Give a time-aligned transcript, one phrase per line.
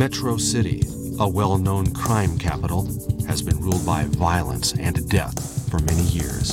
[0.00, 0.82] Metro City,
[1.18, 2.86] a well known crime capital,
[3.26, 6.52] has been ruled by violence and death for many years.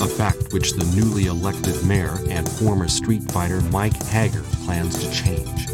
[0.00, 5.12] A fact which the newly elected mayor and former street fighter Mike Haggar plans to
[5.12, 5.68] change.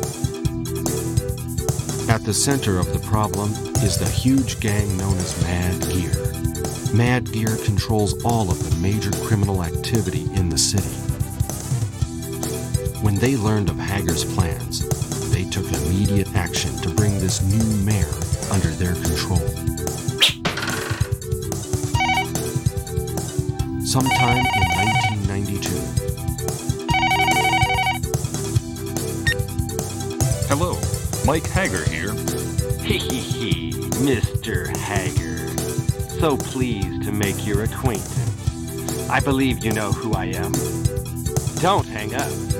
[2.11, 3.51] At the center of the problem
[3.85, 6.93] is the huge gang known as Mad Gear.
[6.93, 11.04] Mad Gear controls all of the major criminal activity in the city.
[13.15, 14.81] When they learned of Haggar's plans,
[15.31, 18.11] they took immediate action to bring this new mayor
[18.51, 19.39] under their control.
[23.87, 24.65] Sometime in
[25.31, 25.71] 1992.
[30.49, 30.75] Hello,
[31.25, 32.15] Mike Haggar here.
[32.83, 33.71] Hee hee hee,
[34.03, 34.77] Mr.
[34.77, 35.57] Haggar.
[36.19, 39.09] So pleased to make your acquaintance.
[39.09, 40.51] I believe you know who I am.
[41.61, 42.54] Don't hang up.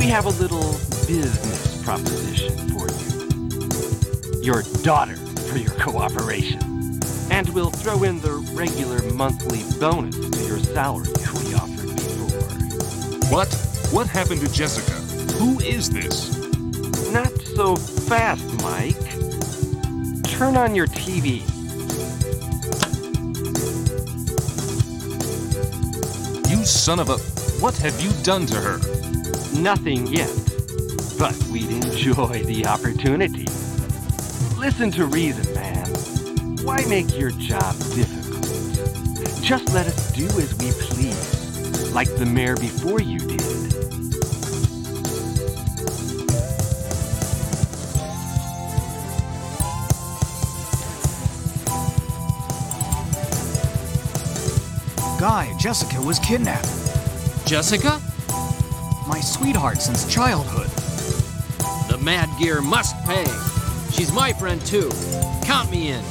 [0.00, 0.72] We have a little
[1.06, 4.42] business proposition for you.
[4.42, 6.98] Your daughter for your cooperation.
[7.30, 11.12] And we'll throw in the regular monthly bonus to your salary
[11.44, 13.28] we offered before.
[13.30, 13.52] What?
[13.90, 14.90] What happened to Jessica?
[15.34, 16.34] Who is this?
[17.12, 18.96] Not so fast, Mike.
[20.24, 21.42] Turn on your TV.
[26.48, 27.18] You son of a.
[27.60, 28.99] What have you done to her?
[29.54, 30.30] Nothing yet,
[31.18, 33.46] but we'd enjoy the opportunity.
[34.58, 35.86] Listen to reason, man.
[36.64, 39.42] Why make your job difficult?
[39.42, 43.40] Just let us do as we please, like the mayor before you did.
[55.18, 56.66] Guy, Jessica was kidnapped.
[57.46, 58.00] Jessica?
[59.10, 60.68] My sweetheart since childhood.
[61.90, 63.24] The Mad Gear must pay.
[63.90, 64.88] She's my friend too.
[65.42, 66.04] Count me in.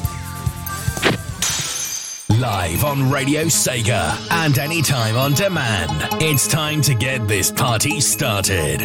[2.42, 6.10] Live on Radio Sega and anytime on demand.
[6.22, 8.82] It's time to get this party started.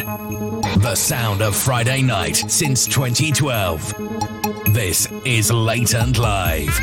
[0.77, 4.73] The sound of Friday night since 2012.
[4.73, 6.79] This is Late and Live.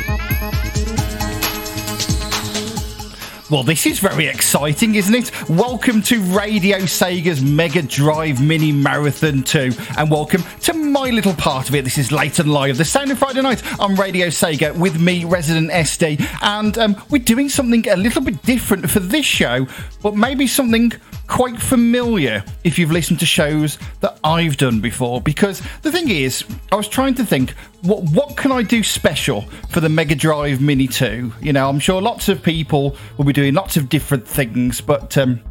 [3.53, 5.29] Well, this is very exciting, isn't it?
[5.73, 11.67] Welcome to Radio Sega's Mega Drive Mini Marathon 2, and welcome to my little part
[11.67, 11.83] of it.
[11.83, 15.25] This is Late and Live, the sound of Friday night on Radio Sega with me,
[15.25, 19.65] Resident SD, and um, we're doing something a little bit different for this show,
[20.03, 20.91] but maybe something
[21.25, 25.21] quite familiar if you've listened to shows that I've done before.
[25.21, 29.41] Because the thing is, I was trying to think, what what can I do special
[29.69, 31.33] for the Mega Drive Mini 2?
[31.41, 35.17] You know, I'm sure lots of people will be doing lots of different things, but
[35.17, 35.41] um,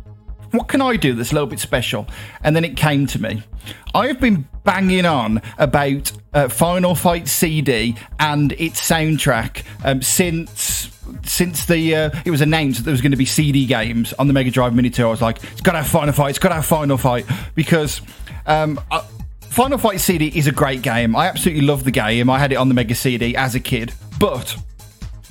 [0.53, 2.07] what can I do that's a little bit special?
[2.43, 3.43] And then it came to me.
[3.95, 10.91] I've been banging on about uh, Final Fight CD and its soundtrack um, since
[11.25, 14.29] since the uh, it was announced that there was going to be CD games on
[14.29, 15.07] the Mega Drive Mini 2.
[15.07, 16.31] I was like, it's got to have Final Fight.
[16.31, 18.01] It's got to have Final Fight because.
[18.47, 18.81] Um,
[19.41, 21.15] Final Fight CD is a great game.
[21.15, 22.31] I absolutely love the game.
[22.31, 23.93] I had it on the Mega CD as a kid.
[24.19, 24.57] But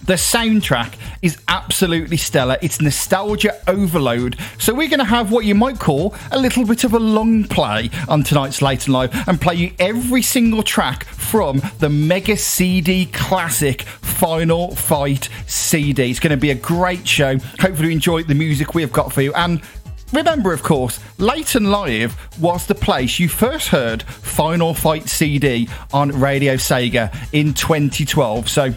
[0.06, 2.57] the soundtrack is absolutely stellar.
[2.62, 4.38] It's nostalgia overload.
[4.57, 7.44] So we're going to have what you might call a little bit of a long
[7.44, 12.38] play on tonight's Late and Live and play you every single track from the Mega
[12.38, 16.09] CD classic Final Fight CD.
[16.09, 17.38] It's going to be a great show.
[17.59, 19.61] Hopefully you enjoy the music we have got for you and
[20.13, 26.09] Remember, of course, and Live was the place you first heard Final Fight CD on
[26.09, 28.50] Radio Sega in 2012.
[28.50, 28.73] So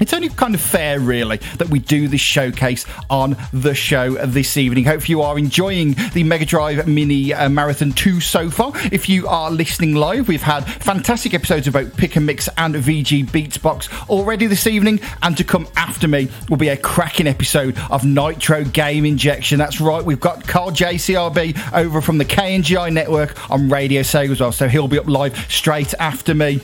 [0.00, 4.56] it's only kind of fair, really, that we do this showcase on the show this
[4.56, 4.84] evening.
[4.84, 8.72] Hope you are enjoying the Mega Drive Mini uh, Marathon 2 so far.
[8.90, 13.26] If you are listening live, we've had fantastic episodes about Pick and Mix and VG
[13.26, 18.04] Beatsbox already this evening, and to come after me will be a cracking episode of
[18.04, 19.58] Nitro Game Injection.
[19.58, 24.40] That's right, we've got Carl JCRB over from the KNGI network on Radio Sega as
[24.40, 26.60] well, so he'll be up live straight after me.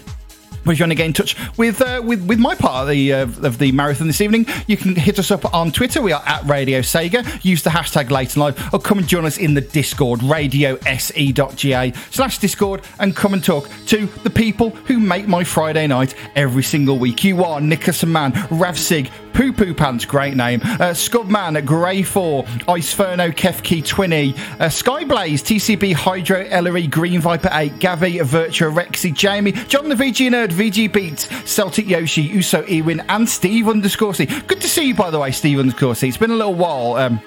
[0.73, 3.13] If you want to get in touch with uh, with with my part of the
[3.13, 6.03] uh, of the marathon this evening, you can hit us up on Twitter.
[6.03, 7.45] We are at Radio Sega.
[7.45, 11.93] Use the hashtag Late and Live, or come and join us in the Discord, radiose.ga
[12.11, 16.63] slash Discord, and come and talk to the people who make my Friday night every
[16.63, 17.25] single week.
[17.25, 20.63] You are Nicholas Man, Ravsig, Poo Poo Pants, great name.
[20.63, 27.75] Uh, Scubman, Grey 4, Iceferno, Kefkey, Twinny, uh, Skyblaze, TCB, Hydro, Ellery, Green Viper 8,
[27.75, 33.29] Gavi, Virtua, Rexy, Jamie, John the VG Nerd, VG Beats, Celtic Yoshi, Uso Ewin, and
[33.29, 34.27] Steve underscore C.
[34.27, 36.09] Good to see you, by the way, Steve underscore C.
[36.09, 36.95] It's been a little while.
[36.95, 37.21] Um,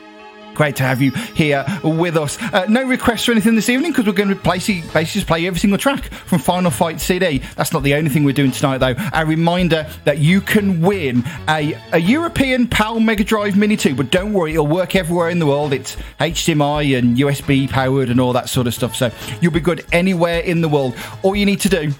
[0.59, 2.37] Great to have you here with us.
[2.41, 5.47] Uh, no requests or anything this evening because we're going to basically, basically just play
[5.47, 7.37] every single track from Final Fight CD.
[7.55, 8.95] That's not the only thing we're doing tonight, though.
[9.13, 14.11] A reminder that you can win a, a European PAL Mega Drive Mini 2, but
[14.11, 15.71] don't worry, it'll work everywhere in the world.
[15.71, 19.85] It's HDMI and USB powered and all that sort of stuff, so you'll be good
[19.93, 20.93] anywhere in the world.
[21.23, 21.93] All you need to do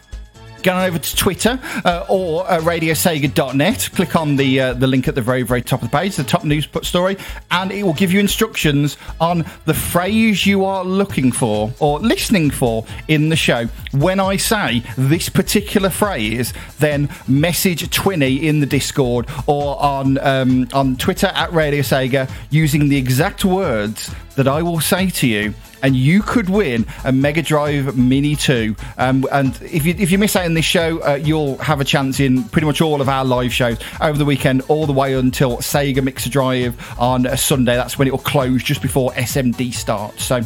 [0.64, 3.90] go over to Twitter uh, or uh, radiosega.net.
[3.94, 6.24] Click on the uh, the link at the very very top of the page, the
[6.24, 7.18] top news put story,
[7.52, 12.50] and it will give you instructions on the phrase you are looking for or listening
[12.50, 13.66] for in the show.
[13.92, 20.68] When I say this particular phrase, then message Twinny in the Discord or on um,
[20.74, 25.54] on Twitter at Radio Sega using the exact words that I will say to you
[25.82, 28.76] and you could win a Mega Drive Mini 2.
[28.98, 31.86] Um, and if you, if you miss out on this show, uh, you'll have a
[31.86, 35.14] chance in pretty much all of our live shows over the weekend, all the way
[35.14, 37.76] until Sega Mixer Drive on a Sunday.
[37.76, 40.24] That's when it will close just before SMD starts.
[40.24, 40.42] So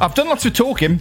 [0.00, 1.00] I've done lots of talking.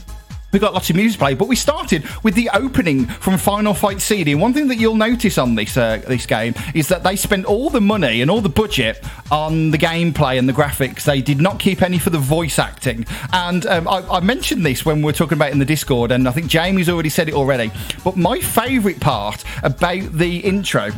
[0.52, 4.02] We got lots of music play, but we started with the opening from Final Fight
[4.02, 4.34] CD.
[4.34, 7.46] And one thing that you'll notice on this uh, this game is that they spent
[7.46, 9.02] all the money and all the budget
[9.32, 11.04] on the gameplay and the graphics.
[11.04, 13.06] They did not keep any for the voice acting.
[13.32, 16.12] And um, I, I, mentioned this when we were talking about it in the Discord,
[16.12, 17.72] and I think Jamie's already said it already.
[18.04, 20.90] But my favourite part about the intro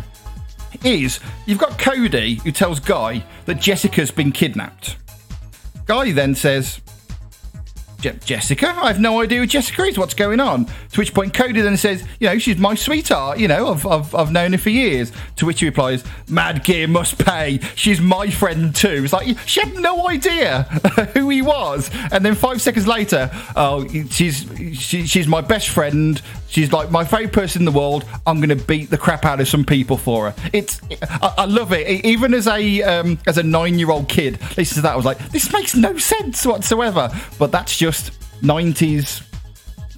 [0.83, 4.97] is you've got Cody who tells Guy that Jessica's been kidnapped.
[5.85, 6.81] Guy then says,
[8.03, 8.67] Je- Jessica?
[8.67, 9.97] I have no idea who Jessica is.
[9.97, 10.65] What's going on?
[10.65, 13.39] To which point Cody then says, you know, she's my sweetheart.
[13.39, 15.13] You know, I've, I've, I've known her for years.
[15.37, 17.59] To which he replies, Mad Gear must pay.
[17.75, 19.03] She's my friend too.
[19.05, 20.63] It's like, she had no idea
[21.13, 21.89] who he was.
[22.11, 26.21] And then five seconds later, oh, she's, she, she's my best friend.
[26.53, 28.05] She's like my favourite person in the world.
[28.27, 30.49] I'm going to beat the crap out of some people for her.
[30.53, 32.05] It's, I, I love it.
[32.05, 34.93] Even as a um, as a nine year old kid, listen to that.
[34.93, 37.09] I was like, this makes no sense whatsoever.
[37.39, 38.11] But that's just
[38.41, 39.23] 90s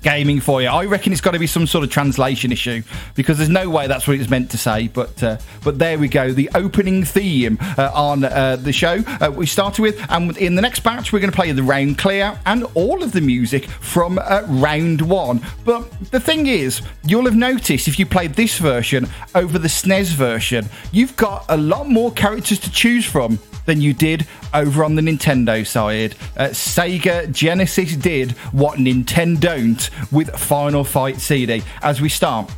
[0.06, 0.68] gaming for you.
[0.68, 2.84] I reckon it's got to be some sort of translation issue
[3.16, 4.88] because there's no way that's what it's meant to say.
[4.88, 6.32] But uh, but there we go.
[6.32, 10.62] The opening theme uh, on uh, the show uh, we started with, and in the
[10.62, 14.20] next batch we're going to play the round clear and all of the music from
[14.20, 15.42] uh, round one.
[15.66, 20.14] But the thing is, you'll have noticed if you played this version over the SNES
[20.14, 24.94] version, you've got a lot more characters to choose from than you did over on
[24.94, 26.14] the Nintendo side.
[26.38, 31.64] Uh, Sega Genesis did what Nintendo don't with Final Fight CD.
[31.82, 32.52] As we start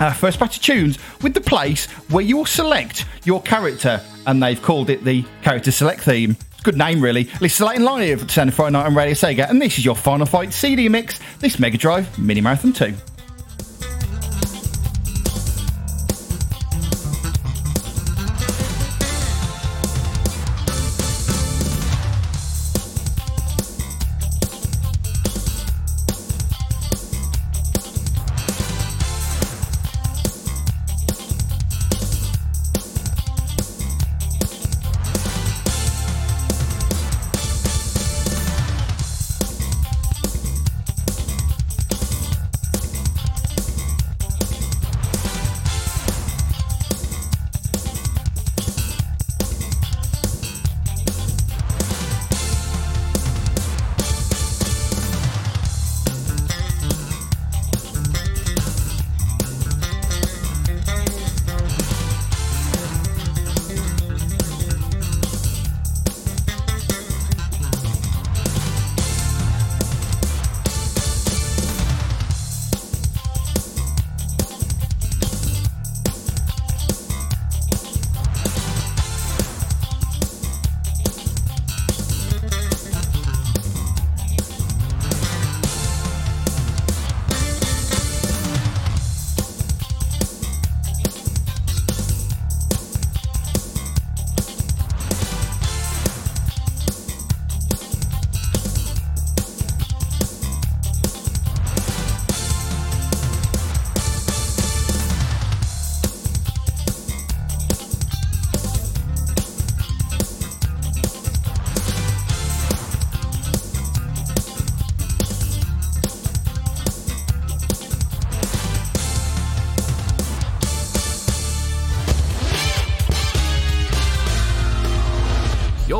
[0.00, 4.42] our first batch of tunes with the place where you will select your character, and
[4.42, 6.36] they've called it the Character Select theme.
[6.62, 7.30] Good name, really.
[7.40, 10.26] Listen to live at Sunday Friday night on Radio Sega, and this is your Final
[10.26, 12.94] Fight CD mix, this Mega Drive Mini Marathon 2.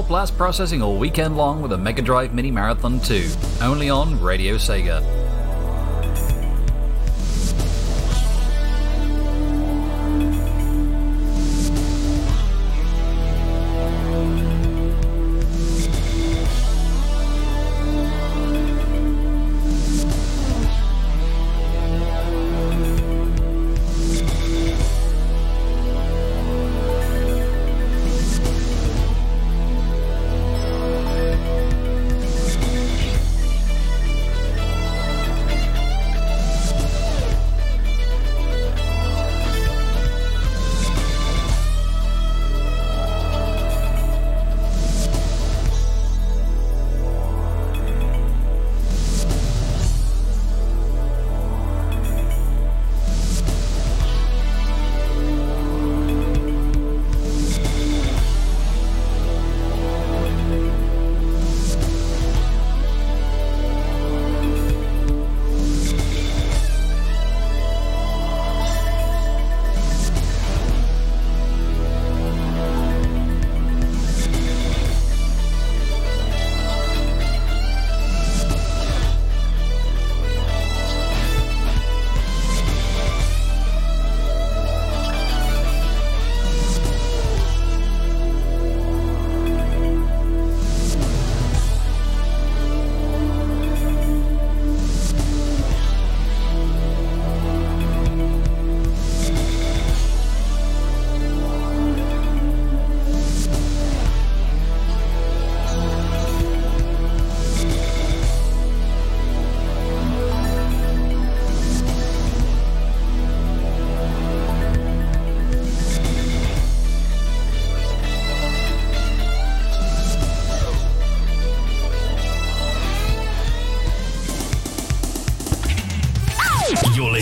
[0.09, 3.29] Blast processing all weekend long with a Mega Drive Mini Marathon 2,
[3.61, 5.18] only on Radio Sega.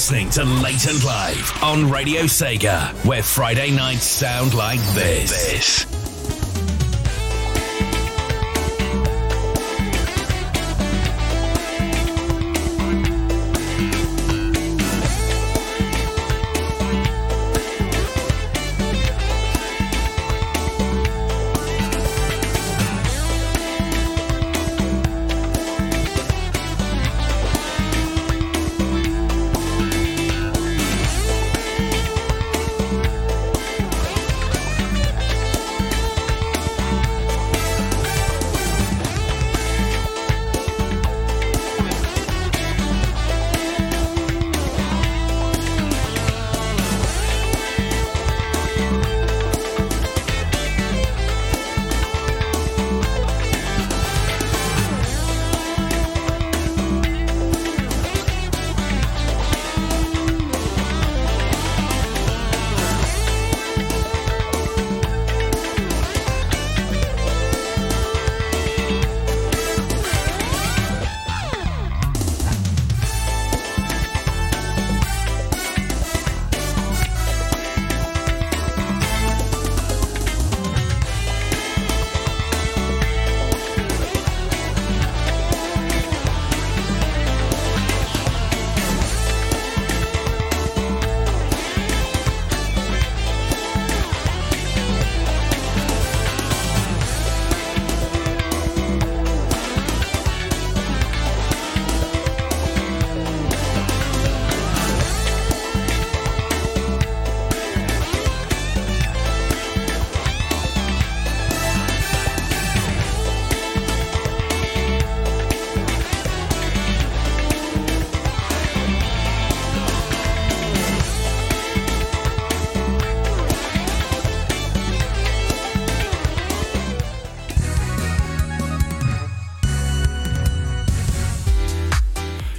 [0.09, 5.33] Listening to Late and Live on Radio Sega, where Friday nights sound like this.
[5.33, 5.96] this.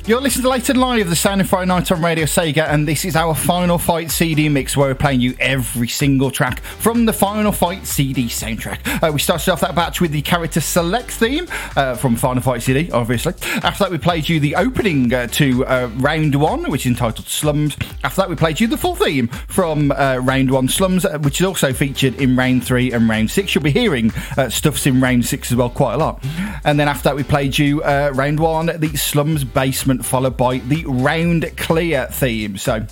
[0.07, 2.87] You're listening to Late and Live, the Sound of Friday Night on Radio Sega, and
[2.87, 7.05] this is our Final Fight CD mix where we're playing you every single track from
[7.05, 9.03] the Final Fight CD soundtrack.
[9.03, 11.45] Uh, we started off that batch with the character select theme
[11.75, 13.33] uh, from Final Fight CD, obviously.
[13.63, 17.27] After that, we played you the opening uh, to uh, Round 1, which is entitled
[17.27, 17.75] Slums.
[18.05, 21.41] After that, we played you the full theme from uh, Round 1 Slums, uh, which
[21.41, 23.53] is also featured in Round 3 and Round 6.
[23.53, 24.11] You'll be hearing
[24.47, 26.23] stuffs in Round 6 as well quite a lot.
[26.63, 30.85] And then after that, we played you Round 1, the Slums Basement followed by the
[30.85, 32.57] round clear theme.
[32.57, 32.85] So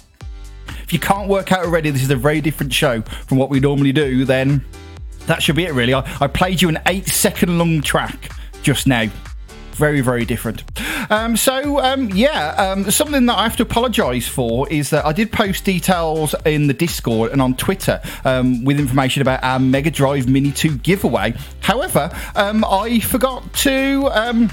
[0.83, 3.59] if you can't work out already, this is a very different show from what we
[3.59, 4.63] normally do, then
[5.27, 5.93] that should be it, really.
[5.93, 8.31] I, I played you an eight second long track
[8.61, 9.07] just now.
[9.73, 10.63] Very, very different.
[11.11, 15.11] Um, so, um, yeah, um, something that I have to apologise for is that I
[15.11, 19.91] did post details in the Discord and on Twitter um, with information about our Mega
[19.91, 21.33] Drive Mini 2 giveaway.
[21.59, 24.49] However, um, I forgot to um,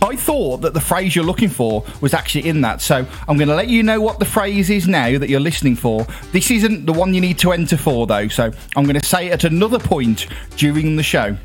[0.00, 2.80] I thought that the phrase you're looking for was actually in that.
[2.80, 5.74] So I'm going to let you know what the phrase is now that you're listening
[5.74, 6.06] for.
[6.32, 8.28] This isn't the one you need to enter for, though.
[8.28, 11.36] So I'm going to say it at another point during the show.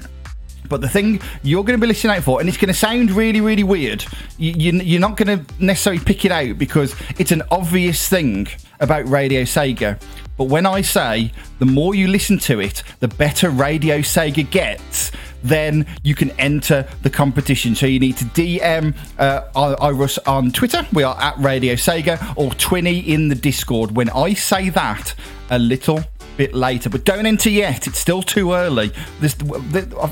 [0.69, 3.11] But the thing you're going to be listening out for, and it's going to sound
[3.11, 4.05] really, really weird,
[4.37, 8.47] you, are not going to necessarily pick it out because it's an obvious thing
[8.79, 10.01] about Radio Sega.
[10.37, 15.11] But when I say the more you listen to it, the better Radio Sega gets,
[15.43, 17.75] then you can enter the competition.
[17.75, 20.85] So you need to DM uh, Iris on Twitter.
[20.93, 23.95] We are at Radio Sega or Twinny in the Discord.
[23.95, 25.13] When I say that
[25.49, 26.03] a little
[26.37, 27.87] bit later, but don't enter yet.
[27.87, 28.91] It's still too early.
[29.19, 29.35] This,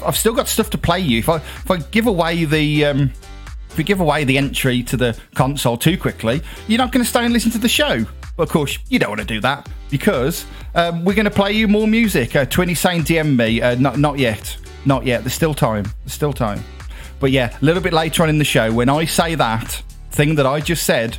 [0.05, 1.19] I've still got stuff to play you.
[1.19, 3.11] If I if I give away the um,
[3.69, 7.09] if we give away the entry to the console too quickly, you're not going to
[7.09, 8.05] stay and listen to the show.
[8.35, 10.45] But of course, you don't want to do that because
[10.75, 12.35] um, we're going to play you more music.
[12.35, 14.57] Uh, Twinny saying DM me, uh, not not yet.
[14.85, 15.23] Not yet.
[15.23, 15.83] There's still time.
[16.03, 16.63] There's still time.
[17.19, 20.35] But yeah, a little bit later on in the show, when I say that thing
[20.35, 21.17] that I just said,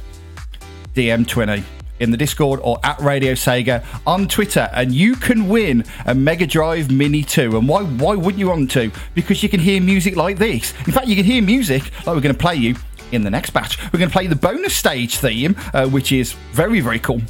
[0.94, 1.64] DM Twinny
[2.00, 6.46] in the Discord or at Radio Sega on Twitter, and you can win a Mega
[6.46, 7.56] Drive Mini 2.
[7.56, 8.90] And why why wouldn't you want to?
[9.14, 10.74] Because you can hear music like this.
[10.86, 12.74] In fact, you can hear music like we're going to play you
[13.12, 13.78] in the next batch.
[13.92, 17.20] We're going to play the bonus stage theme, uh, which is very very cool.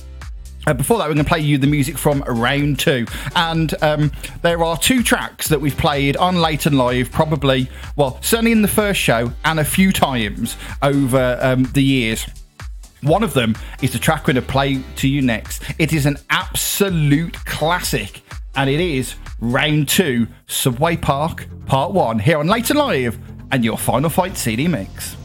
[0.67, 3.07] Uh, before that, we're going to play you the music from round two.
[3.35, 8.53] And um, there are two tracks that we've played on and Live, probably, well, certainly
[8.53, 12.27] in the first show and a few times over um, the years.
[13.03, 15.63] One of them is the track we're going to play to you next.
[15.79, 18.23] It is an absolute classic,
[18.55, 23.19] and it is round two, Subway Park, part one, here on and Live,
[23.51, 25.17] and your Final Fight CD mix.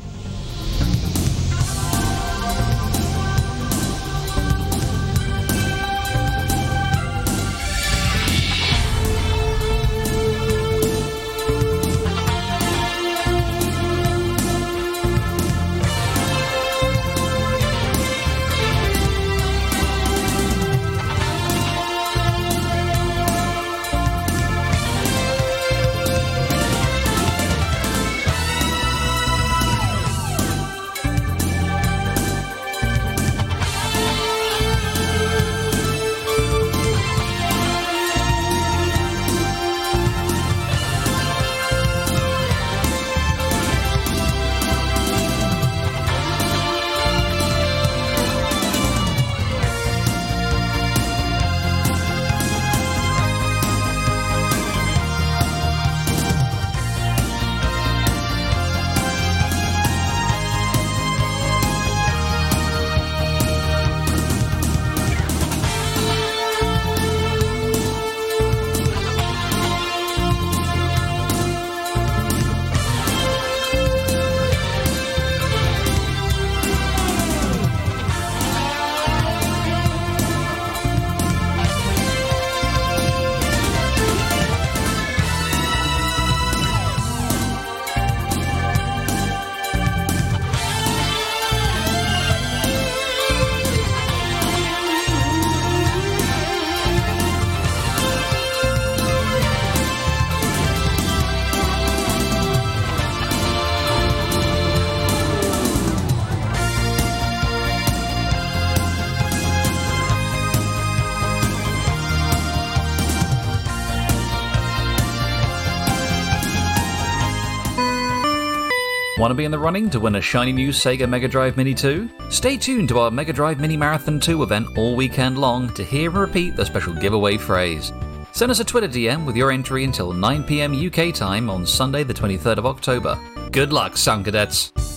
[119.28, 121.74] Want to be in the running to win a shiny new Sega Mega Drive Mini
[121.74, 122.10] 2?
[122.30, 126.10] Stay tuned to our Mega Drive Mini Marathon 2 event all weekend long to hear
[126.10, 127.92] and repeat the special giveaway phrase.
[128.32, 132.14] Send us a Twitter DM with your entry until 9pm UK time on Sunday, the
[132.14, 133.20] 23rd of October.
[133.52, 134.97] Good luck, Sound Cadets!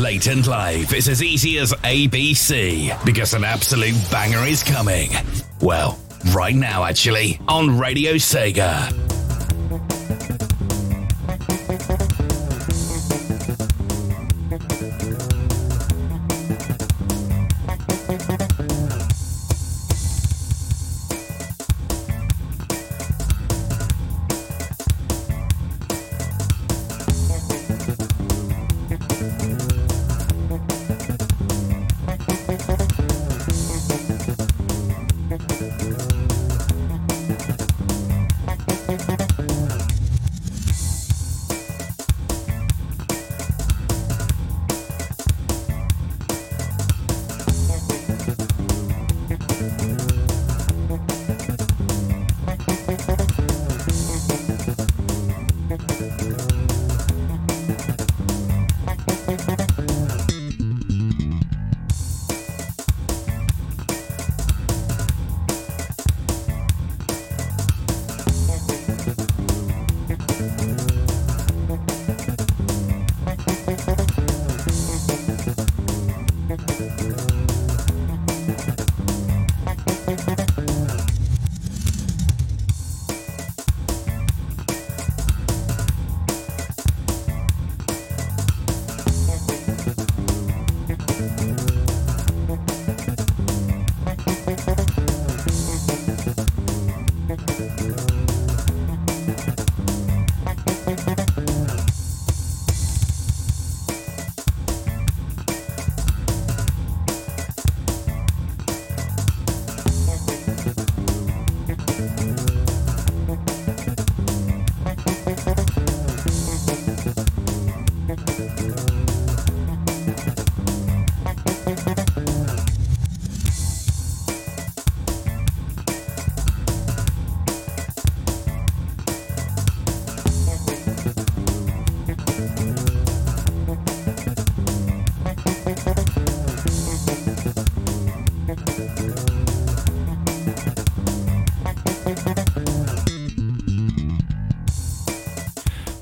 [0.00, 5.10] Late and Live is as easy as ABC because an absolute banger is coming.
[5.60, 5.98] Well,
[6.34, 9.09] right now, actually, on Radio Sega.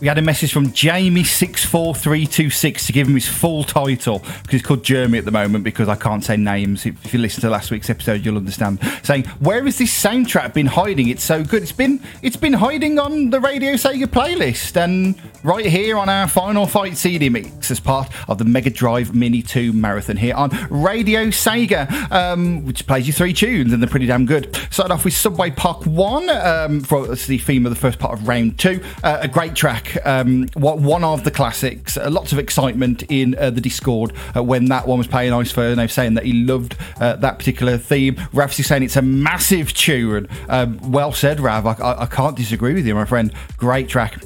[0.08, 5.18] Had a message from Jamie64326 to give him his full title because he's called Jeremy
[5.18, 6.86] at the moment because I can't say names.
[6.86, 8.80] If if you listen to last week's episode, you'll understand.
[9.02, 11.08] Saying, Where has this soundtrack been hiding?
[11.08, 11.62] It's so good.
[11.62, 15.14] It's been it's been hiding on the Radio Sega playlist and
[15.48, 19.40] right here on our Final Fight CD mix as part of the Mega Drive Mini
[19.40, 24.04] 2 marathon here on Radio Sega, um, which plays you three tunes and they're pretty
[24.04, 24.54] damn good.
[24.70, 28.12] Started off with Subway Park 1 um, for that's the theme of the first part
[28.12, 28.78] of round 2.
[29.02, 31.96] Uh, a great track, um, what- one of the classics.
[31.96, 35.90] Uh, lots of excitement in uh, the Discord uh, when that one was playing Iceferno
[35.90, 38.20] saying that he loved uh, that particular theme.
[38.34, 40.28] Rav's is saying it's a massive tune.
[40.50, 41.64] Um, well said, Rav.
[41.64, 43.32] I, I, I can't disagree with you, my friend.
[43.56, 44.22] Great track.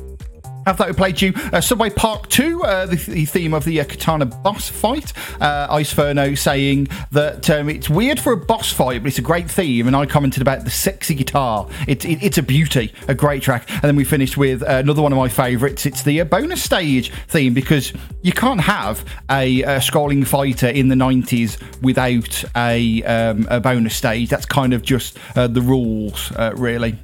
[0.65, 3.81] After that, we played you uh, Subway Park 2, uh, the, the theme of the
[3.81, 5.13] uh, Katana boss fight.
[5.41, 9.51] Uh, Iceferno saying that um, it's weird for a boss fight, but it's a great
[9.51, 9.89] theme.
[9.89, 11.69] And I commented about the sexy guitar.
[11.89, 13.69] It, it, it's a beauty, a great track.
[13.69, 15.85] And then we finished with uh, another one of my favourites.
[15.85, 20.87] It's the uh, bonus stage theme because you can't have a, a scrolling fighter in
[20.87, 24.29] the 90s without a, um, a bonus stage.
[24.29, 26.99] That's kind of just uh, the rules, uh, really.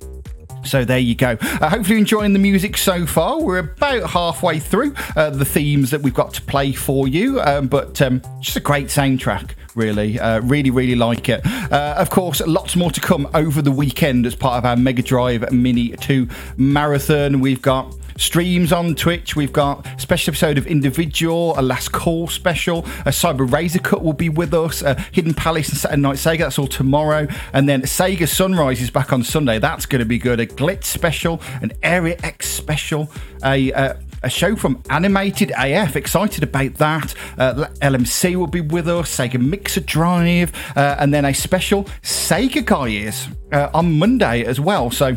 [0.69, 1.39] So there you go.
[1.41, 3.41] Uh, hopefully, you're enjoying the music so far.
[3.41, 7.69] We're about halfway through uh, the themes that we've got to play for you, um,
[7.69, 9.53] but um, just a great soundtrack.
[9.75, 11.41] Really, uh, really, really like it.
[11.47, 15.03] Uh, of course, lots more to come over the weekend as part of our Mega
[15.03, 17.41] Drive Mini 2 marathon.
[17.41, 19.35] We've got streams on Twitch.
[19.35, 22.81] We've got a special episode of Individual, a last call special.
[23.07, 24.83] A Cyber Razor Cut will be with us.
[24.83, 26.39] Uh, Hidden Palace and Saturday Night Sega.
[26.41, 27.27] That's all tomorrow.
[27.53, 29.59] And then Sega Sunrise is back on Sunday.
[29.59, 30.41] That's going to be good.
[30.41, 33.11] A Glitch special, an Area X special,
[33.43, 33.73] a.
[33.73, 35.95] Uh, a show from Animated AF.
[35.95, 37.15] Excited about that.
[37.39, 39.17] Uh, LMC will be with us.
[39.17, 44.91] Sega Mixer Drive, uh, and then a special Sega Guys uh, on Monday as well.
[44.91, 45.17] So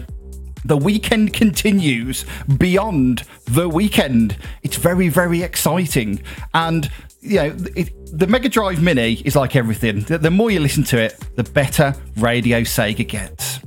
[0.65, 2.25] the weekend continues
[2.57, 4.37] beyond the weekend.
[4.63, 6.21] It's very, very exciting.
[6.53, 6.89] And,
[7.21, 10.01] you know, it, the Mega Drive Mini is like everything.
[10.01, 13.59] The, the more you listen to it, the better Radio Sega gets.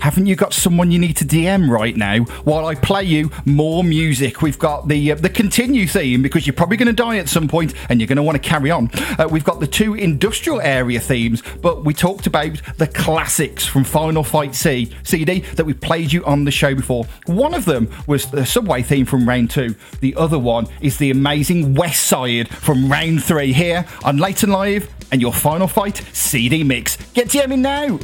[0.00, 3.84] Haven't you got someone you need to DM right now while I play you more
[3.84, 4.42] music?
[4.42, 7.48] We've got the uh, the continue theme because you're probably going to die at some
[7.48, 8.90] point and you're going to want to carry on.
[9.18, 13.84] Uh, we've got the two industrial area themes, but we talked about the classics from
[13.84, 17.04] Final Fight C CD that we played you on the show before.
[17.26, 19.74] One of them was the subway theme from round two.
[20.00, 24.88] The other one is the amazing West Side from round three here on and Live
[25.12, 26.96] and your Final Fight CD mix.
[27.12, 27.98] Get DMing now.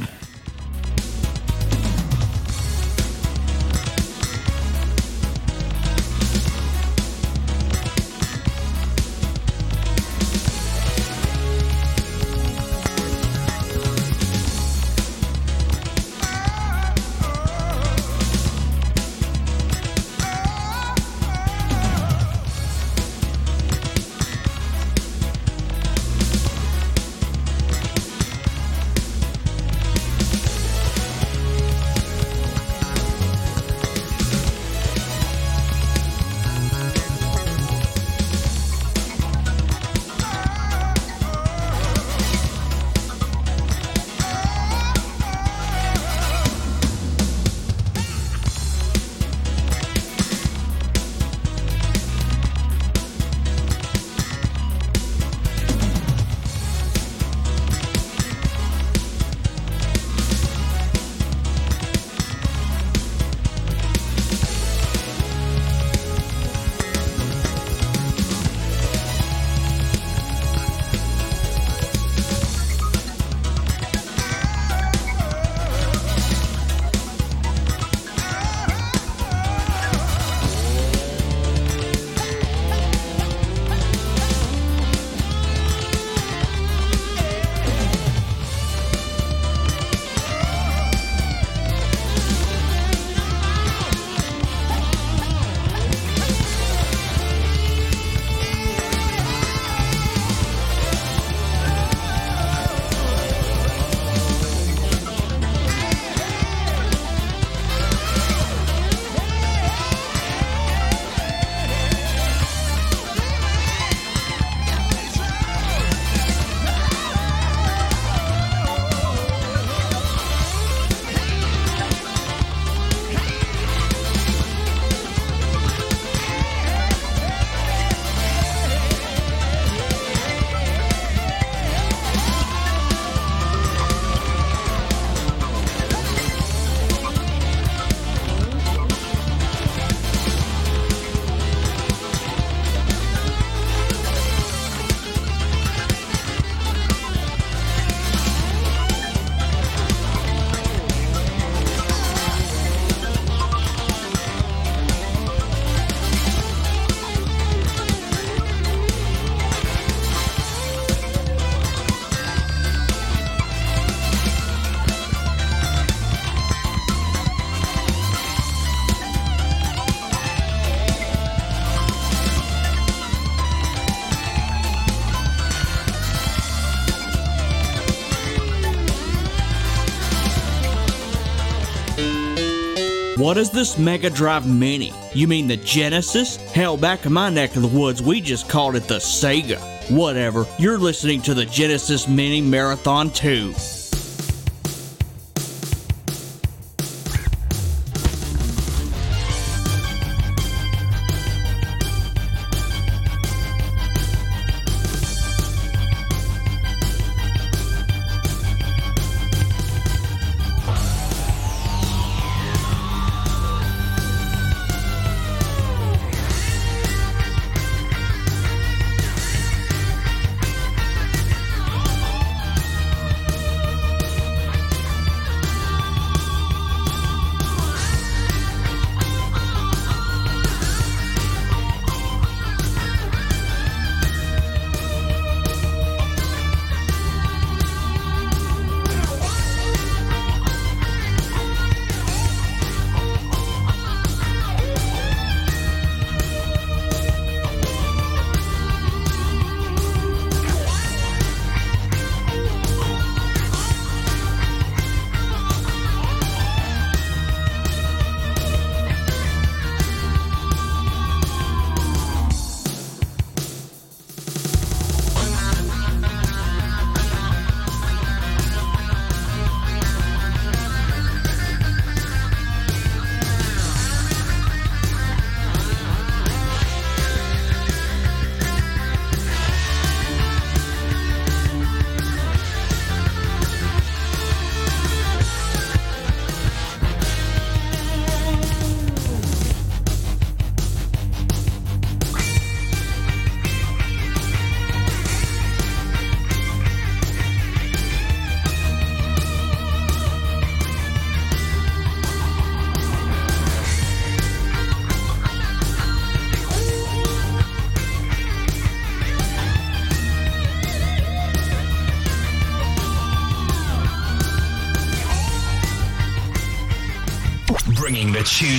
[183.27, 184.93] What is this Mega Drive Mini?
[185.11, 186.37] You mean the Genesis?
[186.53, 189.59] Hell, back in my neck of the woods, we just called it the Sega.
[189.91, 193.53] Whatever, you're listening to the Genesis Mini Marathon 2.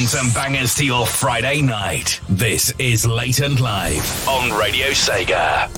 [0.09, 2.21] Tunes and bangers to your Friday night.
[2.29, 5.78] This is Late and Live on Radio Sega.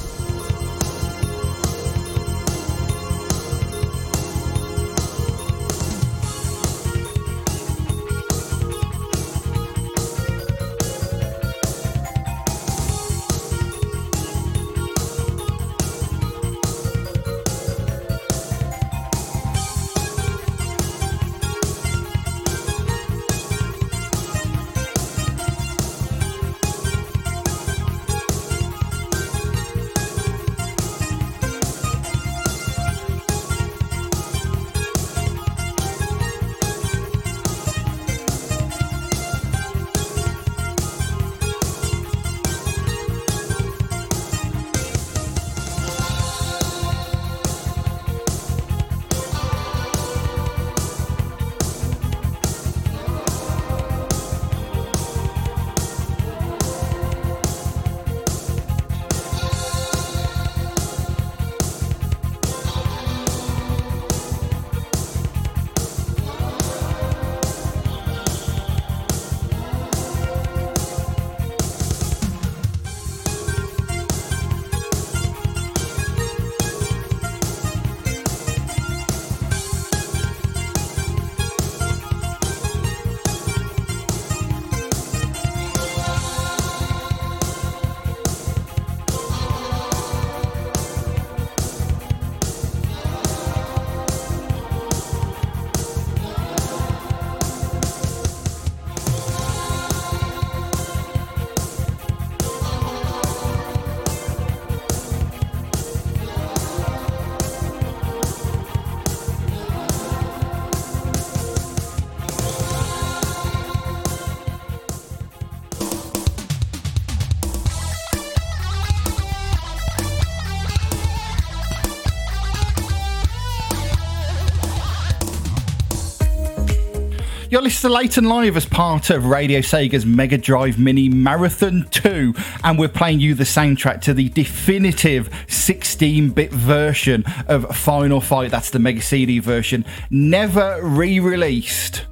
[127.60, 131.86] You're listening to Late and Live as part of Radio Sega's Mega Drive Mini Marathon
[131.90, 132.32] 2,
[132.64, 138.50] and we're playing you the soundtrack to the definitive 16 bit version of Final Fight.
[138.50, 142.06] That's the Mega CD version, never re released.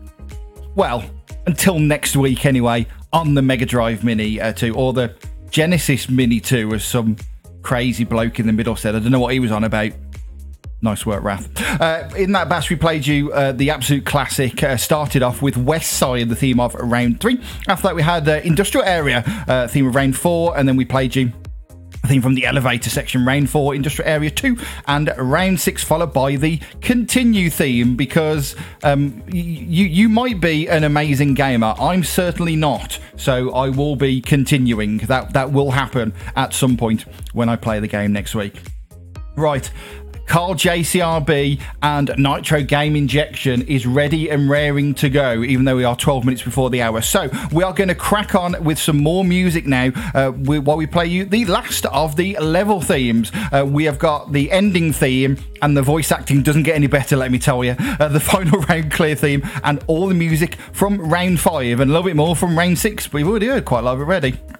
[0.74, 1.02] Well,
[1.46, 5.14] until next week, anyway, on the Mega Drive Mini uh, 2, or the
[5.48, 7.16] Genesis Mini 2, as some
[7.62, 8.94] crazy bloke in the middle said.
[8.94, 9.92] I don't know what he was on about.
[10.80, 11.48] Nice work, Wrath.
[11.80, 14.62] Uh, in that bash, we played you uh, the absolute classic.
[14.62, 17.40] Uh, started off with West Side, the theme of round three.
[17.66, 20.84] After that, we had uh, Industrial Area, uh, theme of round four, and then we
[20.84, 21.32] played you
[22.08, 24.56] think from the elevator section, round four, industrial area two,
[24.86, 27.94] and round six, followed by the continue theme.
[27.96, 32.98] Because um, you you might be an amazing gamer, I'm certainly not.
[33.16, 34.98] So I will be continuing.
[34.98, 38.60] That that will happen at some point when I play the game next week.
[39.36, 39.70] Right,
[40.28, 45.84] Carl JCRB and Nitro Game Injection is ready and raring to go, even though we
[45.84, 47.00] are 12 minutes before the hour.
[47.00, 50.86] So we are going to crack on with some more music now uh, while we
[50.86, 53.32] play you the last of the level themes.
[53.50, 57.16] Uh, we have got the ending theme, and the voice acting doesn't get any better,
[57.16, 57.74] let me tell you.
[57.78, 61.92] Uh, the final round clear theme, and all the music from round five, and a
[61.92, 63.10] little bit more from round six.
[63.10, 64.57] We've already heard quite a lot of it already.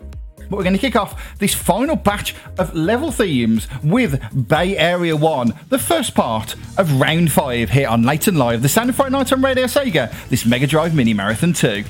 [0.48, 5.16] But we're going to kick off this final batch of level themes with Bay Area
[5.16, 8.96] 1, the first part of Round 5 here on Late and Live, the Sound of
[8.96, 11.84] Friday Night on Radio Sega, this Mega Drive Mini Marathon 2.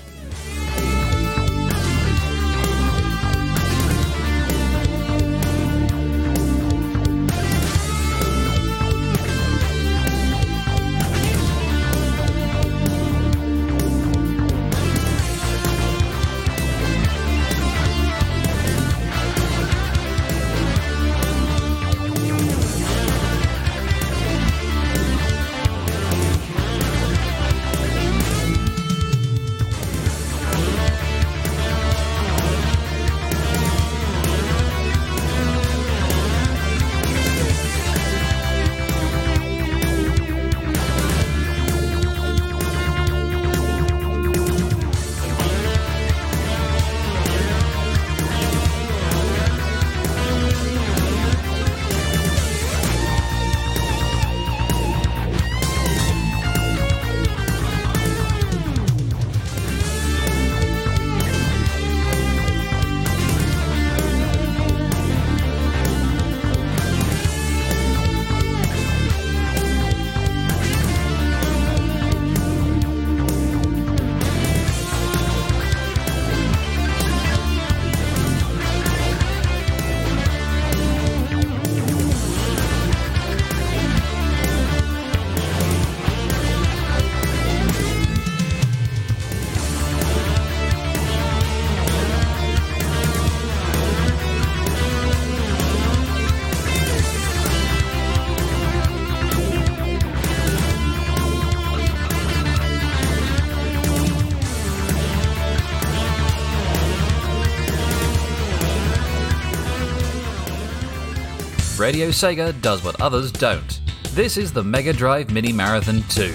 [111.89, 113.81] Radio Sega does what others don't.
[114.11, 116.35] This is the Mega Drive Mini Marathon 2.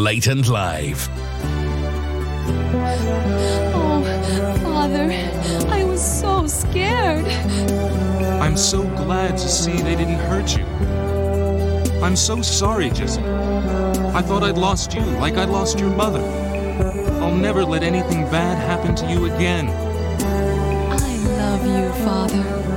[0.00, 1.10] Late and Live.
[3.74, 4.02] Oh,
[4.62, 5.10] Father,
[5.68, 7.26] I was so scared.
[8.40, 10.64] I'm so glad to see they didn't hurt you.
[12.02, 14.12] I'm so sorry, Jessica.
[14.14, 16.22] I thought I'd lost you like I lost your mother.
[17.20, 19.68] I'll never let anything bad happen to you again.
[19.68, 20.96] I
[21.36, 22.69] love you, Father.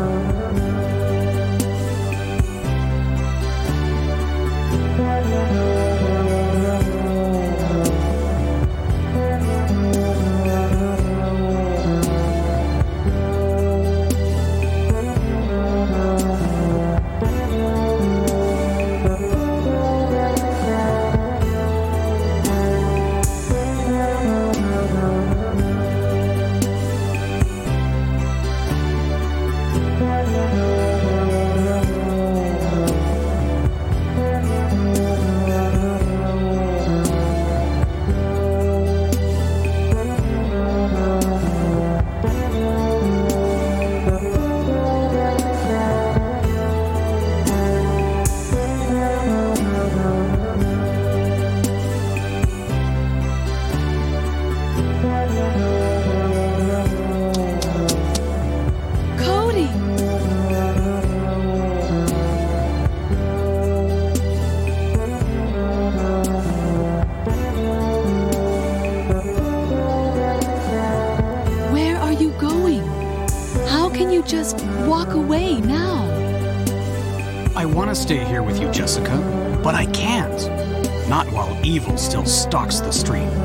[81.74, 83.43] Evil still stalks the street.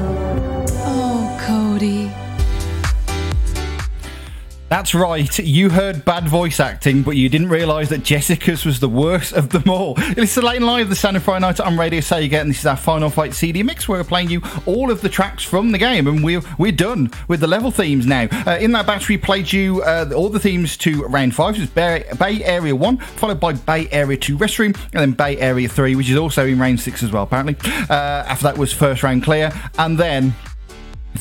[4.88, 5.38] That's right.
[5.40, 9.50] You heard bad voice acting, but you didn't realise that Jessica's was the worst of
[9.50, 9.92] them all.
[9.98, 12.60] It's the late and live, the Sound of Friday night on Radio Sega, and this
[12.60, 13.86] is our final fight CD mix.
[13.86, 17.10] Where we're playing you all of the tracks from the game, and we're we're done
[17.28, 18.28] with the level themes now.
[18.46, 21.64] Uh, in that batch, we played you uh, all the themes to round five, which
[21.64, 25.68] is Bay, Bay Area One, followed by Bay Area Two Restroom, and then Bay Area
[25.68, 27.24] Three, which is also in round six as well.
[27.24, 27.56] Apparently,
[27.90, 30.34] uh, after that was first round clear, and then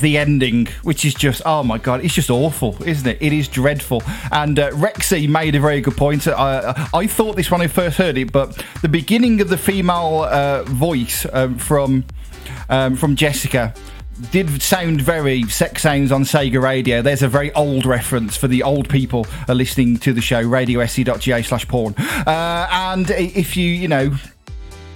[0.01, 3.17] the ending, which is just oh my god, it's just awful, isn't it?
[3.21, 4.03] It is dreadful.
[4.31, 6.27] And uh, Rexy made a very good point.
[6.27, 10.23] I, I thought this when I first heard it, but the beginning of the female
[10.23, 12.05] uh, voice um, from
[12.69, 13.73] um, from Jessica
[14.31, 17.01] did sound very sex sounds on Sega Radio.
[17.01, 21.41] There's a very old reference for the old people are listening to the show, radiose.ga
[21.43, 21.93] slash porn.
[21.95, 24.15] Uh, and if you, you know,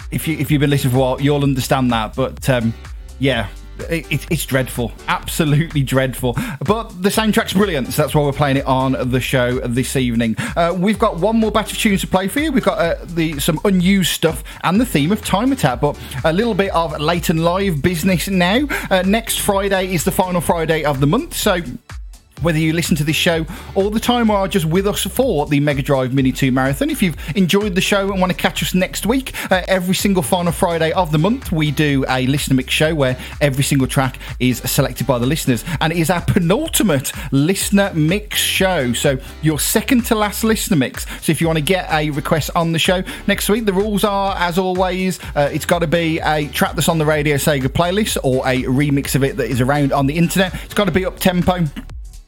[0.09, 2.15] if you if you've been listening for a while, you'll understand that.
[2.15, 2.73] But um,
[3.19, 3.47] yeah,
[3.89, 6.33] it, it's dreadful, absolutely dreadful.
[6.65, 10.35] But the soundtrack's brilliant, so that's why we're playing it on the show this evening.
[10.55, 12.51] Uh, we've got one more batch of tunes to play for you.
[12.51, 16.33] We've got uh, the some unused stuff and the theme of Time Attack, but a
[16.33, 18.67] little bit of late and live business now.
[18.89, 21.59] Uh, next Friday is the final Friday of the month, so
[22.41, 25.45] whether you listen to this show all the time or are just with us for
[25.45, 26.89] the Mega Drive Mini 2 Marathon.
[26.89, 30.23] If you've enjoyed the show and want to catch us next week, uh, every single
[30.23, 34.19] final Friday of the month, we do a listener mix show where every single track
[34.39, 35.63] is selected by the listeners.
[35.79, 38.93] And it is our penultimate listener mix show.
[38.93, 41.05] So, your second to last listener mix.
[41.23, 44.03] So, if you want to get a request on the show next week, the rules
[44.03, 47.67] are, as always, uh, it's got to be a track that's on the Radio Sega
[47.67, 50.53] playlist or a remix of it that is around on the internet.
[50.63, 51.65] It's got to be up tempo.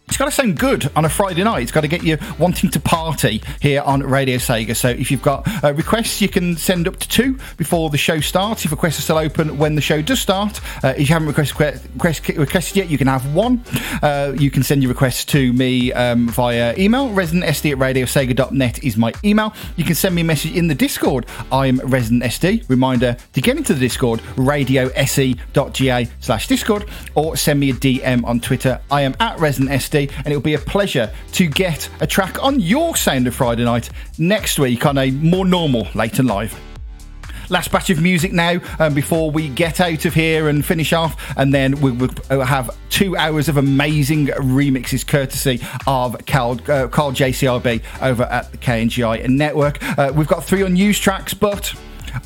[0.07, 1.63] It's got to sound good on a Friday night.
[1.63, 4.75] It's got to get you wanting to party here on Radio Sega.
[4.75, 8.19] So if you've got uh, requests, you can send up to two before the show
[8.19, 8.65] starts.
[8.65, 11.57] If requests are still open when the show does start, uh, if you haven't request,
[11.59, 13.63] request, requested yet, you can have one.
[14.03, 17.09] Uh, you can send your requests to me um, via email.
[17.09, 19.53] ResidentSD at radiosega.net is my email.
[19.77, 21.25] You can send me a message in the Discord.
[21.51, 22.69] I'm ResidentSD.
[22.69, 28.41] Reminder to get into the Discord, radiose.ga slash Discord, or send me a DM on
[28.41, 28.81] Twitter.
[28.91, 32.95] I am at ResidentSD and it'll be a pleasure to get a track on your
[32.95, 36.59] Sound of Friday night next week on a more normal late and live.
[37.49, 41.37] Last batch of music now um, before we get out of here and finish off,
[41.37, 47.11] and then we will have two hours of amazing remixes courtesy of Carl, uh, Carl
[47.11, 49.83] JCRB over at the KNGI network.
[49.97, 51.73] Uh, we've got three unused tracks, but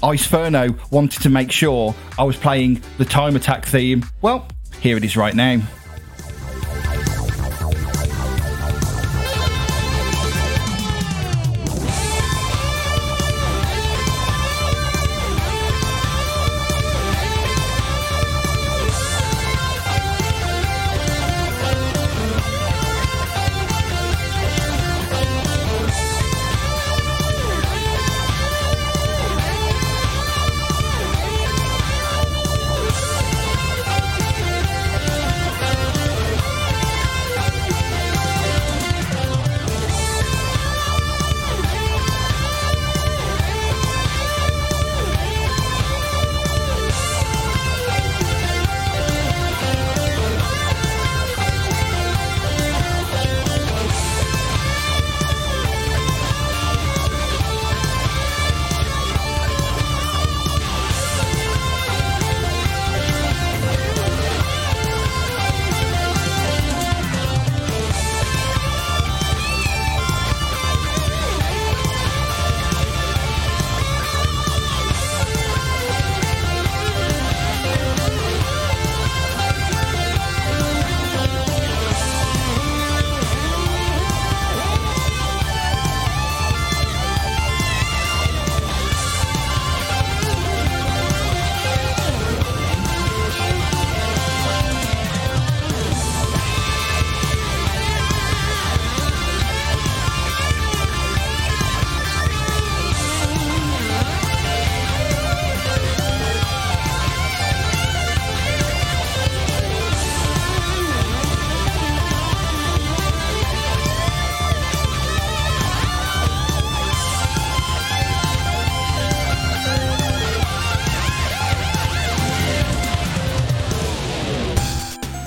[0.03, 4.05] Iceferno wanted to make sure I was playing the Time Attack theme.
[4.21, 4.47] Well,
[4.81, 5.61] here it is right now.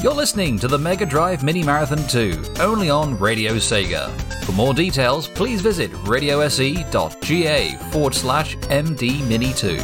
[0.02, 4.10] You're listening to the Mega Drive Mini Marathon 2, only on Radio Sega.
[4.44, 9.76] For more details, please visit radiose.ga forward slash MD Mini 2.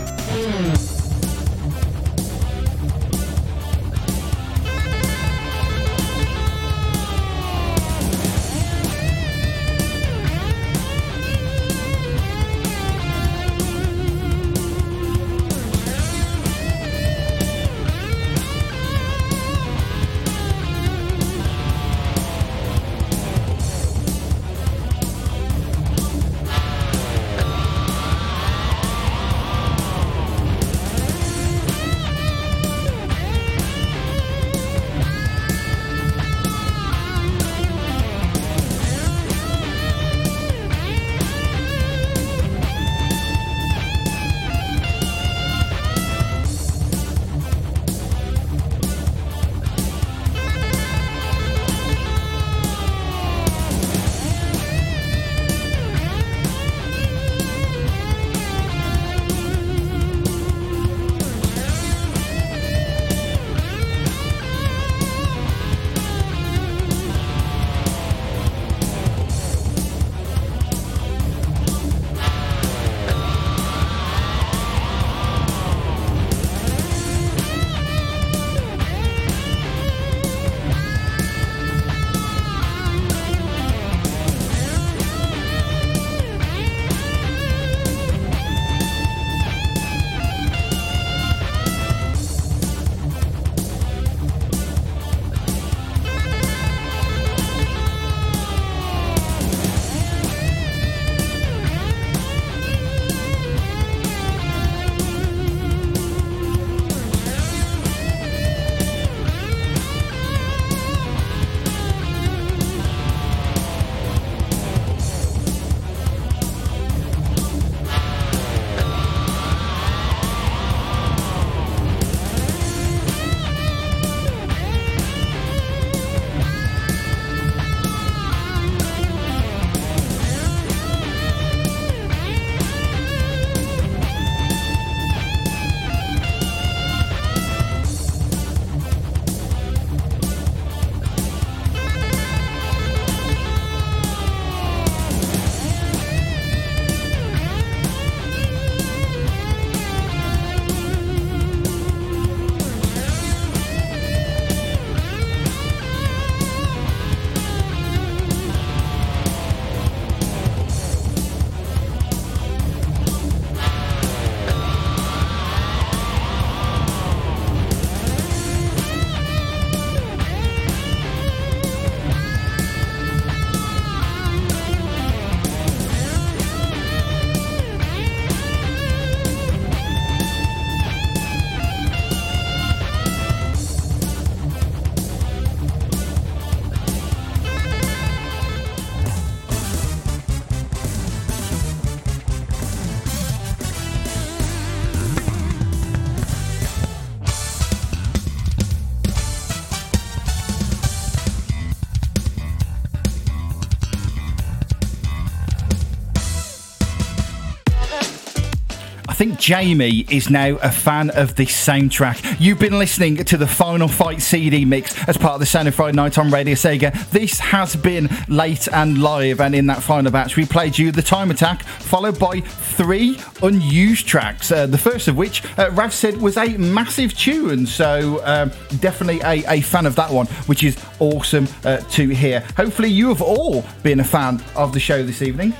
[209.27, 212.37] Think Jamie is now a fan of this soundtrack.
[212.39, 215.74] You've been listening to the Final Fight CD mix as part of the Sound of
[215.74, 216.93] Friday Night on Radio Sega.
[217.11, 221.03] This has been late and live, and in that final batch, we played you the
[221.03, 224.53] Time Attack, followed by three unused tracks.
[224.53, 229.20] Uh, the first of which, uh, Rav said, was a massive tune, so um, definitely
[229.22, 232.47] a, a, fan of that one, which is awesome uh, to hear.
[232.57, 235.53] Hopefully, you have all been a fan of the show this evening.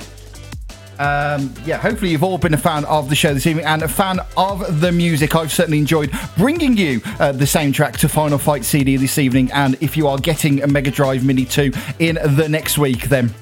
[0.99, 3.87] Um, yeah, hopefully you've all been a fan of the show this evening and a
[3.87, 5.35] fan of the music.
[5.35, 9.51] I've certainly enjoyed bringing you uh, the soundtrack to Final Fight CD this evening.
[9.51, 13.33] And if you are getting a Mega Drive Mini 2 in the next week, then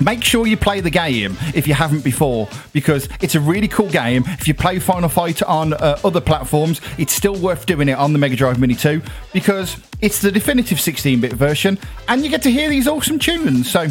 [0.00, 3.88] make sure you play the game if you haven't before because it's a really cool
[3.88, 7.92] game if you play final fight on uh, other platforms it's still worth doing it
[7.92, 9.00] on the mega drive mini 2
[9.32, 11.78] because it's the definitive 16-bit version
[12.08, 13.86] and you get to hear these awesome tunes so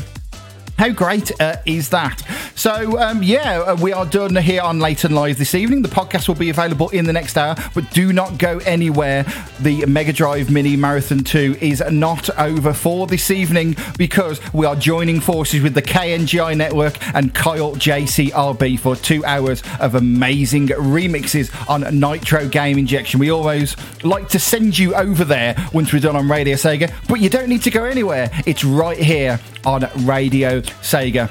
[0.78, 2.22] How great uh, is that?
[2.56, 5.84] So, um, yeah, uh, we are done here on Late and Live this evening.
[5.84, 9.26] The podcast will be available in the next hour, but do not go anywhere.
[9.60, 14.76] The Mega Drive Mini Marathon 2 is not over for this evening because we are
[14.76, 21.52] joining forces with the KNGI Network and Kyle JCRB for two hours of amazing remixes
[21.70, 23.20] on Nitro Game Injection.
[23.20, 27.20] We always like to send you over there once we're done on Radio Sega, but
[27.20, 28.30] you don't need to go anywhere.
[28.46, 31.30] It's right here on Radio Sega.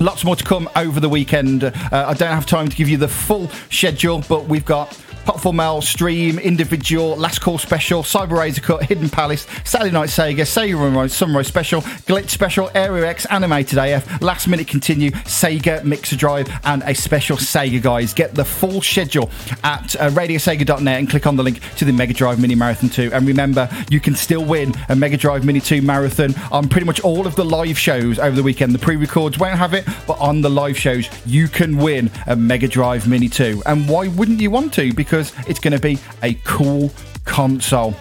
[0.00, 1.64] Lots more to come over the weekend.
[1.64, 5.40] Uh, I don't have time to give you the full schedule, but we've got Pot
[5.40, 10.40] for Mel, Stream, Individual, Last Call Special, Cyber Razor Cut, Hidden Palace, Saturday Night Sega,
[10.40, 16.16] Sega Sunrise, Sunrise Special, Glitch Special, Area X, Animated AF, Last Minute Continue, Sega Mixer
[16.16, 18.12] Drive, and a special Sega Guys.
[18.12, 19.30] Get the full schedule
[19.62, 23.10] at uh, radiosega.net and click on the link to the Mega Drive Mini Marathon 2.
[23.12, 27.00] And remember, you can still win a Mega Drive Mini 2 Marathon on pretty much
[27.00, 28.74] all of the live shows over the weekend.
[28.74, 32.36] The pre records won't have it, but on the live shows, you can win a
[32.36, 33.62] Mega Drive Mini 2.
[33.66, 34.92] And why wouldn't you want to?
[34.92, 36.90] Because because it's going to be a cool
[37.24, 37.94] console.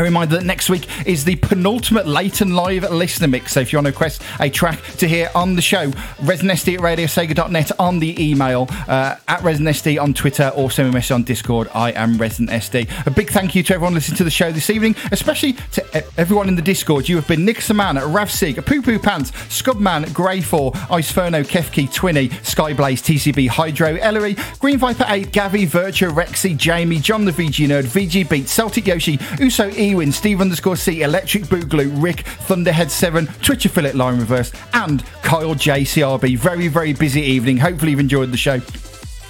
[0.00, 3.52] A reminder that next week is the penultimate Late and Live listener mix.
[3.52, 5.90] So if you want to request a track to hear on the show,
[6.22, 10.94] ResinSD at radiosega.net on the email, uh, at ResinSD on Twitter, or send me a
[10.94, 11.68] message on Discord.
[11.74, 13.06] I am ResinSD.
[13.06, 16.48] A big thank you to everyone listening to the show this evening, especially to everyone
[16.48, 17.06] in the Discord.
[17.06, 23.02] You have been Nick Saman, Ravsig, Poo Poo Pants, Scubman, Grey4, Iceferno, Kefki, Twinny, Skyblaze,
[23.02, 28.26] TCB, Hydro, Ellery, Green Viper 8, Gavi, Virtua, Rexy, Jamie, John the VG Nerd, VG
[28.30, 33.94] Beat, Celtic Yoshi, Uso E, Ewin, Steve underscore C, Electric Boogaloo, Rick, Thunderhead7, Twitcher Philip,
[33.94, 36.38] Line Reverse, and Kyle JCRB.
[36.38, 37.56] Very, very busy evening.
[37.56, 38.60] Hopefully, you've enjoyed the show.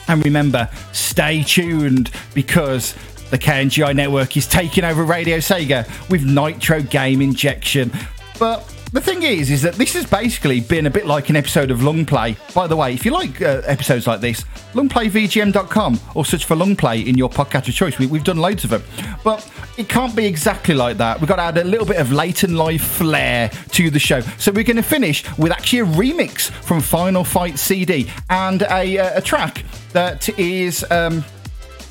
[0.09, 2.95] And remember, stay tuned because
[3.31, 7.91] the KNGI network is taking over Radio Sega with Nitro Game Injection.
[8.39, 8.63] But
[8.93, 11.83] the thing is, is that this has basically been a bit like an episode of
[11.83, 12.37] Long Play.
[12.55, 16.75] By the way, if you like uh, episodes like this, longplayvgm.com or search for Long
[16.75, 17.99] Play in your podcast of choice.
[17.99, 18.83] We, have done loads of them.
[19.23, 21.21] But it can't be exactly like that.
[21.21, 24.21] We've got to add a little bit of late and Live flair to the show.
[24.39, 28.99] So we're going to finish with actually a remix from Final Fight CD and a,
[28.99, 30.85] uh, a track that is.
[30.91, 31.25] Um,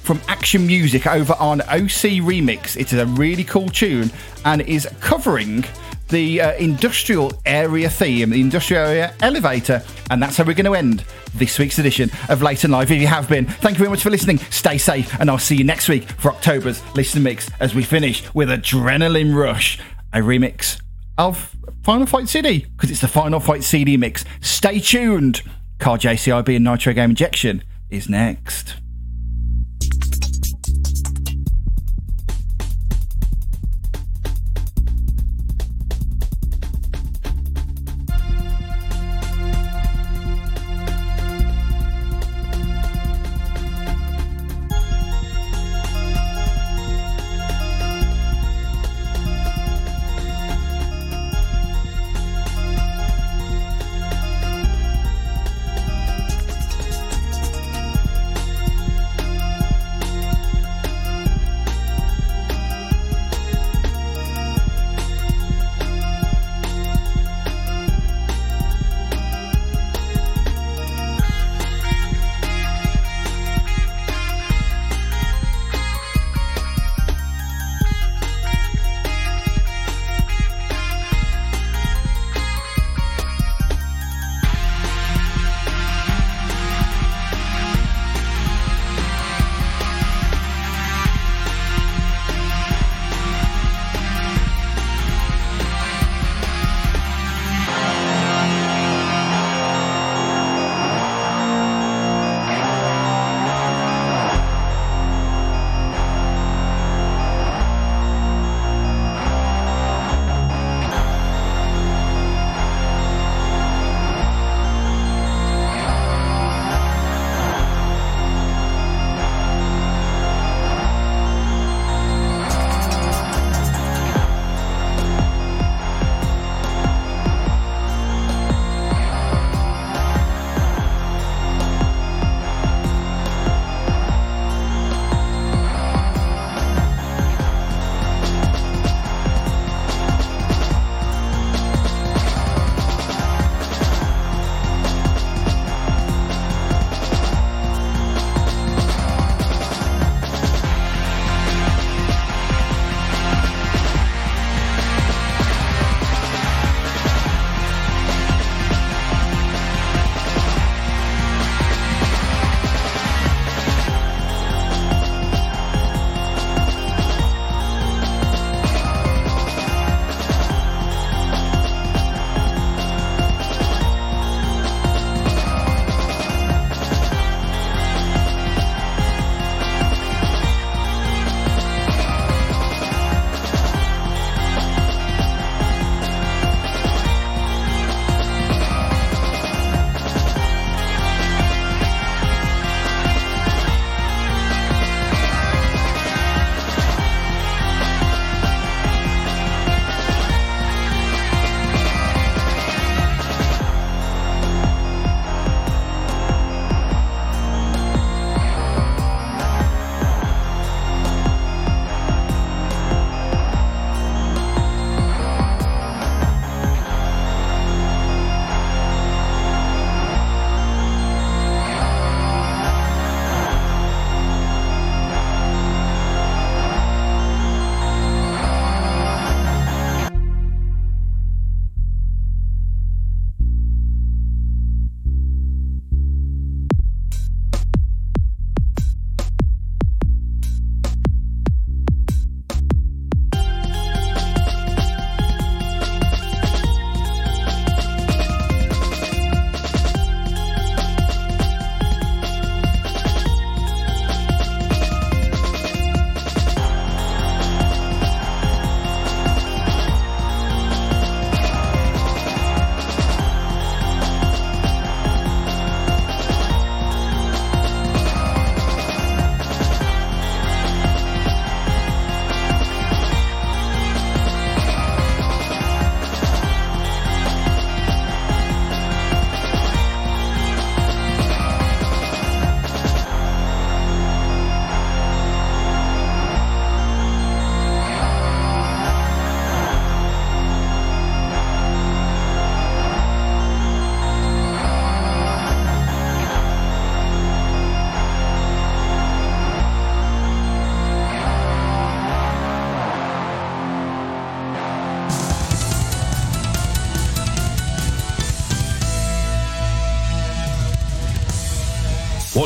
[0.09, 2.75] from Action Music over on OC Remix.
[2.75, 4.09] It is a really cool tune
[4.43, 5.63] and is covering
[6.09, 9.81] the uh, industrial area theme, the industrial area elevator.
[10.09, 11.05] And that's how we're going to end
[11.35, 12.91] this week's edition of Late and Live.
[12.91, 14.39] If you have been, thank you very much for listening.
[14.49, 18.33] Stay safe, and I'll see you next week for October's Listen Mix as we finish
[18.33, 19.79] with Adrenaline Rush,
[20.13, 20.81] a remix
[21.17, 24.25] of Final Fight CD, because it's the Final Fight CD mix.
[24.41, 25.41] Stay tuned.
[25.77, 28.75] Car JCRB and Nitro Game Injection is next.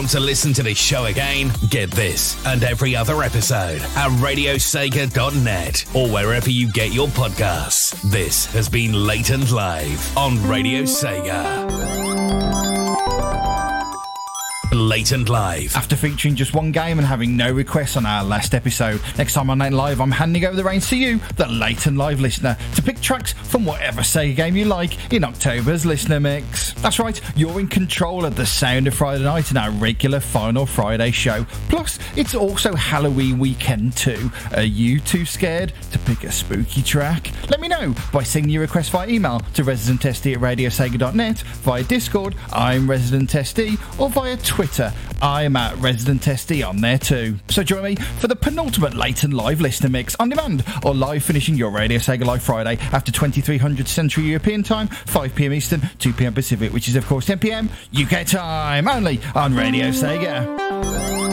[0.04, 1.50] Want to listen to this show again?
[1.70, 7.94] Get this and every other episode at radiosega.net or wherever you get your podcasts.
[8.12, 11.83] This has been Late and Live on Radio Sega.
[14.94, 15.76] Late and Live.
[15.76, 19.50] After featuring just one game and having no requests on our last episode, next time
[19.50, 22.22] on Late and Live, I'm handing over the reins to you, the Late and Live
[22.22, 26.74] listener, to pick tracks from whatever Sega game you like in October's listener mix.
[26.74, 30.68] That's right, you're in control of the sound of Friday night in our regular Final
[30.68, 31.44] Friday show.
[31.70, 34.30] Plus, it's also Halloween weekend too.
[34.54, 37.32] Are you too scared to pick a spooky track?
[37.50, 42.36] Let me know by sending your request via email to residentsd at radiosega.net, via Discord,
[42.52, 44.94] I'm Resident SD, or via Twitter.
[45.22, 47.38] I'm at Resident SD on there too.
[47.50, 51.24] So join me for the penultimate Late and Live listener mix on demand or live
[51.24, 56.74] finishing your Radio Sega Live Friday after 2300 Central European Time, 5pm Eastern, 2pm Pacific,
[56.74, 61.33] which is of course 10pm UK time, only on Radio Sega.